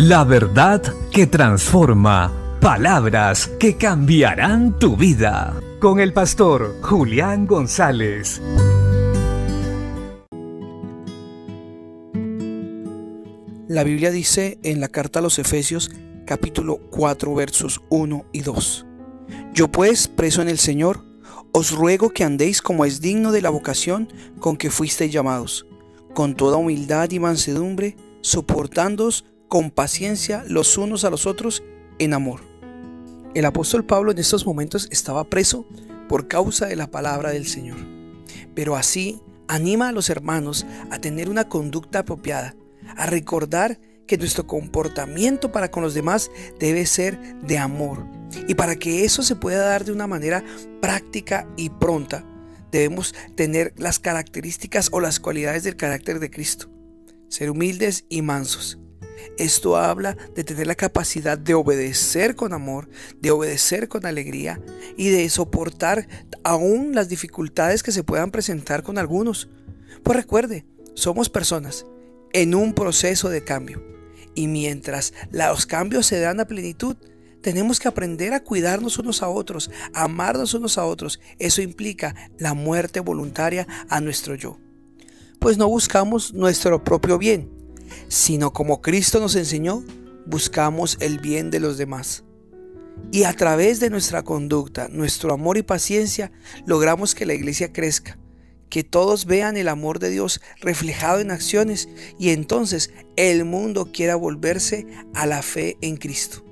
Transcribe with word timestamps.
La 0.00 0.22
verdad 0.22 0.80
que 1.10 1.26
transforma. 1.26 2.32
Palabras 2.60 3.48
que 3.58 3.76
cambiarán 3.76 4.78
tu 4.78 4.96
vida. 4.96 5.60
Con 5.80 5.98
el 5.98 6.12
pastor 6.12 6.76
Julián 6.82 7.48
González. 7.48 8.40
La 13.66 13.82
Biblia 13.82 14.12
dice 14.12 14.60
en 14.62 14.80
la 14.80 14.86
carta 14.86 15.18
a 15.18 15.22
los 15.22 15.40
Efesios 15.40 15.90
capítulo 16.24 16.78
4 16.92 17.34
versos 17.34 17.80
1 17.88 18.24
y 18.32 18.42
2. 18.42 18.86
Yo 19.52 19.66
pues, 19.66 20.06
preso 20.06 20.42
en 20.42 20.48
el 20.48 20.58
Señor, 20.58 21.04
os 21.50 21.72
ruego 21.72 22.10
que 22.10 22.22
andéis 22.22 22.62
como 22.62 22.84
es 22.84 23.00
digno 23.00 23.32
de 23.32 23.42
la 23.42 23.50
vocación 23.50 24.12
con 24.38 24.56
que 24.56 24.70
fuisteis 24.70 25.12
llamados, 25.12 25.66
con 26.14 26.36
toda 26.36 26.56
humildad 26.56 27.10
y 27.10 27.18
mansedumbre, 27.18 27.96
soportándoos 28.20 29.24
con 29.48 29.70
paciencia 29.70 30.44
los 30.46 30.78
unos 30.78 31.04
a 31.04 31.10
los 31.10 31.26
otros 31.26 31.62
en 31.98 32.14
amor. 32.14 32.40
El 33.34 33.44
apóstol 33.44 33.84
Pablo 33.84 34.12
en 34.12 34.18
estos 34.18 34.46
momentos 34.46 34.88
estaba 34.90 35.24
preso 35.24 35.66
por 36.08 36.28
causa 36.28 36.66
de 36.66 36.76
la 36.76 36.90
palabra 36.90 37.30
del 37.30 37.46
Señor. 37.46 37.78
Pero 38.54 38.76
así 38.76 39.20
anima 39.48 39.88
a 39.88 39.92
los 39.92 40.10
hermanos 40.10 40.66
a 40.90 40.98
tener 40.98 41.28
una 41.28 41.48
conducta 41.48 42.00
apropiada, 42.00 42.54
a 42.96 43.06
recordar 43.06 43.80
que 44.06 44.18
nuestro 44.18 44.46
comportamiento 44.46 45.52
para 45.52 45.70
con 45.70 45.82
los 45.82 45.94
demás 45.94 46.30
debe 46.58 46.86
ser 46.86 47.18
de 47.42 47.58
amor. 47.58 48.06
Y 48.46 48.54
para 48.54 48.76
que 48.76 49.04
eso 49.04 49.22
se 49.22 49.36
pueda 49.36 49.64
dar 49.64 49.84
de 49.84 49.92
una 49.92 50.06
manera 50.06 50.42
práctica 50.80 51.46
y 51.56 51.70
pronta, 51.70 52.24
debemos 52.72 53.14
tener 53.34 53.74
las 53.76 53.98
características 53.98 54.88
o 54.92 55.00
las 55.00 55.20
cualidades 55.20 55.62
del 55.62 55.76
carácter 55.76 56.20
de 56.20 56.30
Cristo. 56.30 56.70
Ser 57.28 57.50
humildes 57.50 58.06
y 58.08 58.22
mansos, 58.22 58.78
esto 59.36 59.76
habla 59.76 60.16
de 60.34 60.44
tener 60.44 60.66
la 60.66 60.74
capacidad 60.74 61.36
de 61.36 61.54
obedecer 61.54 62.36
con 62.36 62.52
amor, 62.52 62.88
de 63.20 63.30
obedecer 63.30 63.88
con 63.88 64.06
alegría 64.06 64.60
y 64.96 65.10
de 65.10 65.28
soportar 65.28 66.08
aún 66.44 66.94
las 66.94 67.08
dificultades 67.08 67.82
que 67.82 67.92
se 67.92 68.04
puedan 68.04 68.30
presentar 68.30 68.82
con 68.82 68.98
algunos. 68.98 69.48
Pues 70.02 70.16
recuerde, 70.16 70.64
somos 70.94 71.28
personas 71.28 71.86
en 72.32 72.54
un 72.54 72.74
proceso 72.74 73.28
de 73.28 73.44
cambio 73.44 73.82
y 74.34 74.46
mientras 74.46 75.14
los 75.30 75.66
cambios 75.66 76.06
se 76.06 76.20
dan 76.20 76.40
a 76.40 76.46
plenitud, 76.46 76.96
tenemos 77.40 77.78
que 77.80 77.88
aprender 77.88 78.32
a 78.34 78.42
cuidarnos 78.42 78.98
unos 78.98 79.22
a 79.22 79.28
otros, 79.28 79.70
a 79.94 80.04
amarnos 80.04 80.54
unos 80.54 80.78
a 80.78 80.84
otros. 80.84 81.20
Eso 81.38 81.62
implica 81.62 82.14
la 82.38 82.54
muerte 82.54 83.00
voluntaria 83.00 83.66
a 83.88 84.00
nuestro 84.00 84.34
yo. 84.34 84.58
Pues 85.38 85.56
no 85.56 85.68
buscamos 85.68 86.34
nuestro 86.34 86.82
propio 86.82 87.16
bien, 87.16 87.48
sino 88.08 88.52
como 88.52 88.80
Cristo 88.80 89.20
nos 89.20 89.36
enseñó, 89.36 89.84
buscamos 90.26 90.96
el 91.00 91.18
bien 91.18 91.50
de 91.50 91.60
los 91.60 91.78
demás. 91.78 92.24
Y 93.12 93.24
a 93.24 93.32
través 93.32 93.80
de 93.80 93.90
nuestra 93.90 94.22
conducta, 94.22 94.88
nuestro 94.88 95.32
amor 95.32 95.56
y 95.56 95.62
paciencia, 95.62 96.32
logramos 96.66 97.14
que 97.14 97.26
la 97.26 97.34
iglesia 97.34 97.72
crezca, 97.72 98.18
que 98.68 98.84
todos 98.84 99.24
vean 99.24 99.56
el 99.56 99.68
amor 99.68 99.98
de 99.98 100.10
Dios 100.10 100.40
reflejado 100.60 101.20
en 101.20 101.30
acciones 101.30 101.88
y 102.18 102.30
entonces 102.30 102.90
el 103.16 103.44
mundo 103.44 103.90
quiera 103.92 104.16
volverse 104.16 104.86
a 105.14 105.26
la 105.26 105.42
fe 105.42 105.78
en 105.80 105.96
Cristo. 105.96 106.44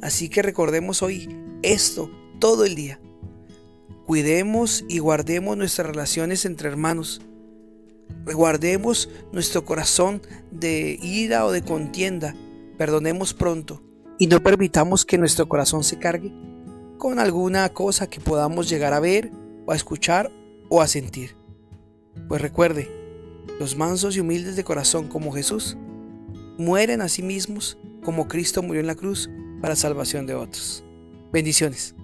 Así 0.00 0.28
que 0.28 0.42
recordemos 0.42 1.02
hoy 1.02 1.28
esto 1.62 2.10
todo 2.38 2.64
el 2.64 2.74
día. 2.74 3.00
Cuidemos 4.06 4.84
y 4.88 5.00
guardemos 5.00 5.56
nuestras 5.56 5.88
relaciones 5.88 6.46
entre 6.46 6.68
hermanos 6.68 7.20
Guardemos 8.24 9.08
nuestro 9.32 9.64
corazón 9.64 10.22
de 10.50 10.98
ira 11.02 11.46
o 11.46 11.52
de 11.52 11.62
contienda. 11.62 12.34
Perdonemos 12.76 13.34
pronto 13.34 13.82
y 14.18 14.26
no 14.26 14.42
permitamos 14.42 15.04
que 15.04 15.18
nuestro 15.18 15.48
corazón 15.48 15.84
se 15.84 15.98
cargue 15.98 16.32
con 16.98 17.18
alguna 17.18 17.68
cosa 17.70 18.08
que 18.08 18.20
podamos 18.20 18.68
llegar 18.68 18.92
a 18.92 19.00
ver 19.00 19.30
o 19.66 19.72
a 19.72 19.76
escuchar 19.76 20.30
o 20.68 20.82
a 20.82 20.88
sentir. 20.88 21.36
Pues 22.28 22.42
recuerde, 22.42 22.90
los 23.58 23.76
mansos 23.76 24.16
y 24.16 24.20
humildes 24.20 24.56
de 24.56 24.64
corazón 24.64 25.08
como 25.08 25.32
Jesús 25.32 25.76
mueren 26.58 27.00
a 27.00 27.08
sí 27.08 27.22
mismos 27.22 27.78
como 28.04 28.28
Cristo 28.28 28.62
murió 28.62 28.80
en 28.80 28.86
la 28.86 28.94
cruz 28.94 29.30
para 29.60 29.76
salvación 29.76 30.26
de 30.26 30.34
otros. 30.34 30.84
Bendiciones. 31.32 31.94